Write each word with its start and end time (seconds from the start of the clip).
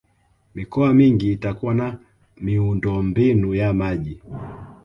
mikoa 0.55 0.93
mingi 0.93 1.31
itakuwa 1.31 1.73
na 1.73 1.97
miundombinu 2.41 3.55
ya 3.55 3.73
maji 3.73 4.19